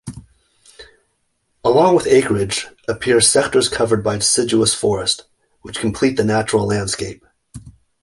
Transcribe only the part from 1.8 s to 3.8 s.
with acreage, appear sectors